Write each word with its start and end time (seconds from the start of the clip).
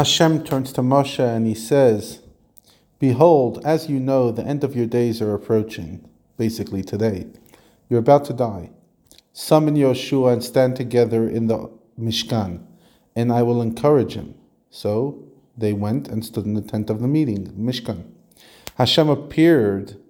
Hashem 0.00 0.44
turns 0.44 0.72
to 0.72 0.80
Moshe 0.80 1.18
and 1.18 1.46
he 1.46 1.52
says, 1.52 2.22
Behold, 2.98 3.60
as 3.66 3.90
you 3.90 4.00
know, 4.00 4.30
the 4.30 4.42
end 4.42 4.64
of 4.64 4.74
your 4.74 4.86
days 4.86 5.20
are 5.20 5.34
approaching, 5.34 6.08
basically 6.38 6.82
today. 6.82 7.26
You're 7.90 7.98
about 7.98 8.24
to 8.24 8.32
die. 8.32 8.70
Summon 9.34 9.74
Yoshua 9.74 10.32
and 10.32 10.42
stand 10.42 10.74
together 10.74 11.28
in 11.28 11.48
the 11.48 11.70
Mishkan, 12.00 12.64
and 13.14 13.30
I 13.30 13.42
will 13.42 13.60
encourage 13.60 14.14
him. 14.14 14.36
So 14.70 15.22
they 15.54 15.74
went 15.74 16.08
and 16.08 16.24
stood 16.24 16.46
in 16.46 16.54
the 16.54 16.62
tent 16.62 16.88
of 16.88 17.02
the 17.02 17.06
meeting, 17.06 17.48
Mishkan. 17.48 18.10
Hashem 18.76 19.10
appeared 19.10 20.00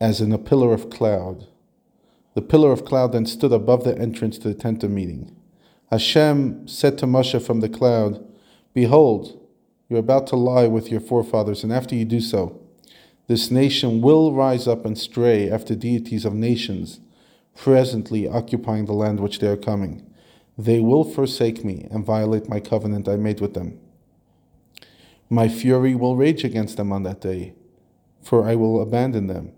as 0.00 0.22
in 0.22 0.32
a 0.32 0.38
pillar 0.38 0.72
of 0.72 0.88
cloud. 0.88 1.46
The 2.32 2.40
pillar 2.40 2.72
of 2.72 2.86
cloud 2.86 3.12
then 3.12 3.26
stood 3.26 3.52
above 3.52 3.84
the 3.84 3.98
entrance 3.98 4.38
to 4.38 4.48
the 4.48 4.54
tent 4.54 4.82
of 4.82 4.90
meeting. 4.90 5.36
Hashem 5.90 6.66
said 6.66 6.96
to 6.96 7.06
Moshe 7.06 7.44
from 7.44 7.60
the 7.60 7.68
cloud, 7.68 8.24
Behold, 8.74 9.40
you're 9.88 9.98
about 9.98 10.26
to 10.28 10.36
lie 10.36 10.66
with 10.66 10.90
your 10.90 11.00
forefathers, 11.00 11.62
and 11.64 11.72
after 11.72 11.94
you 11.94 12.04
do 12.04 12.20
so, 12.20 12.60
this 13.26 13.50
nation 13.50 14.00
will 14.00 14.32
rise 14.32 14.66
up 14.66 14.84
and 14.84 14.98
stray 14.98 15.50
after 15.50 15.74
deities 15.74 16.24
of 16.24 16.34
nations 16.34 17.00
presently 17.54 18.28
occupying 18.28 18.86
the 18.86 18.92
land 18.92 19.20
which 19.20 19.40
they 19.40 19.48
are 19.48 19.56
coming. 19.56 20.04
They 20.56 20.80
will 20.80 21.04
forsake 21.04 21.64
me 21.64 21.88
and 21.90 22.04
violate 22.04 22.48
my 22.48 22.60
covenant 22.60 23.08
I 23.08 23.16
made 23.16 23.40
with 23.40 23.54
them. 23.54 23.78
My 25.28 25.48
fury 25.48 25.94
will 25.94 26.16
rage 26.16 26.44
against 26.44 26.76
them 26.76 26.92
on 26.92 27.02
that 27.02 27.20
day, 27.20 27.54
for 28.22 28.48
I 28.48 28.54
will 28.54 28.80
abandon 28.80 29.26
them. 29.26 29.52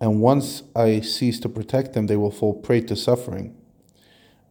And 0.00 0.20
once 0.20 0.62
I 0.76 1.00
cease 1.00 1.40
to 1.40 1.48
protect 1.48 1.94
them, 1.94 2.06
they 2.06 2.16
will 2.16 2.30
fall 2.30 2.54
prey 2.54 2.80
to 2.82 2.96
suffering. 2.96 3.56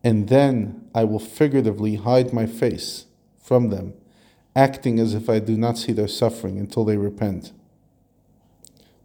And 0.04 0.28
then 0.30 0.90
I 0.94 1.04
will 1.04 1.20
figuratively 1.20 1.96
hide 1.96 2.34
my 2.34 2.46
face 2.46 3.06
from 3.44 3.70
them, 3.70 3.94
acting 4.56 5.00
as 5.00 5.14
if 5.14 5.30
I 5.30 5.40
do 5.40 5.58
not 5.58 5.78
see 5.78 5.92
their 5.92 6.08
suffering 6.08 6.58
until 6.58 6.86
they 6.86 6.98
repent. 6.98 7.52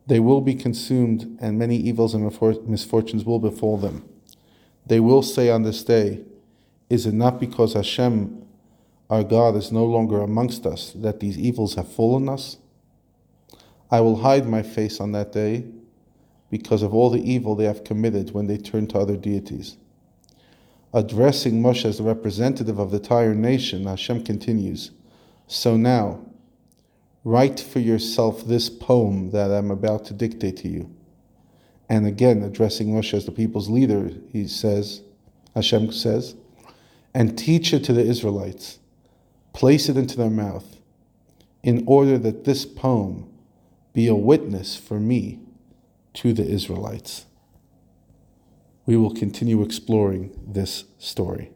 They 0.06 0.20
will 0.20 0.40
be 0.40 0.54
consumed, 0.54 1.36
and 1.40 1.58
many 1.58 1.76
evils 1.76 2.14
and 2.14 2.24
misfortunes 2.66 3.24
will 3.24 3.40
befall 3.40 3.76
them. 3.76 4.08
They 4.86 5.00
will 5.00 5.22
say 5.22 5.50
on 5.50 5.64
this 5.64 5.84
day, 5.84 6.24
Is 6.88 7.04
it 7.04 7.12
not 7.12 7.38
because 7.38 7.74
Hashem 7.74 8.46
our 9.10 9.24
God 9.24 9.56
is 9.56 9.72
no 9.72 9.84
longer 9.84 10.20
amongst 10.20 10.66
us, 10.66 10.92
that 10.94 11.20
these 11.20 11.38
evils 11.38 11.74
have 11.74 11.90
fallen 11.90 12.28
us? 12.28 12.58
I 13.90 14.00
will 14.00 14.16
hide 14.16 14.46
my 14.46 14.62
face 14.62 15.00
on 15.00 15.12
that 15.12 15.32
day 15.32 15.64
because 16.50 16.82
of 16.82 16.94
all 16.94 17.10
the 17.10 17.30
evil 17.30 17.54
they 17.54 17.64
have 17.64 17.84
committed 17.84 18.32
when 18.32 18.46
they 18.46 18.58
turn 18.58 18.86
to 18.88 18.98
other 18.98 19.16
deities. 19.16 19.76
Addressing 20.92 21.62
Moshe 21.62 21.84
as 21.84 21.98
the 21.98 22.04
representative 22.04 22.78
of 22.78 22.90
the 22.90 22.98
entire 22.98 23.34
nation, 23.34 23.84
Hashem 23.84 24.24
continues 24.24 24.90
So 25.46 25.76
now, 25.76 26.20
write 27.24 27.60
for 27.60 27.78
yourself 27.78 28.44
this 28.46 28.70
poem 28.70 29.30
that 29.30 29.50
I'm 29.50 29.70
about 29.70 30.04
to 30.06 30.14
dictate 30.14 30.56
to 30.58 30.68
you. 30.68 30.94
And 31.88 32.06
again, 32.06 32.42
addressing 32.42 32.88
Moshe 32.88 33.14
as 33.14 33.26
the 33.26 33.32
people's 33.32 33.68
leader, 33.68 34.10
he 34.32 34.46
says, 34.46 35.02
Hashem 35.54 35.92
says, 35.92 36.34
and 37.14 37.36
teach 37.38 37.72
it 37.72 37.84
to 37.84 37.92
the 37.92 38.04
Israelites 38.04 38.78
place 39.58 39.88
it 39.88 39.96
into 39.96 40.16
their 40.16 40.30
mouth, 40.30 40.76
in 41.64 41.82
order 41.84 42.16
that 42.16 42.44
this 42.44 42.64
poem 42.64 43.28
be 43.92 44.06
a 44.06 44.14
witness 44.14 44.76
for 44.76 45.00
me 45.00 45.40
to 46.14 46.32
the 46.32 46.46
Israelites. 46.46 47.26
We 48.88 48.96
will 48.96 49.12
continue 49.12 49.62
exploring 49.62 50.30
this 50.46 50.84
story. 50.96 51.50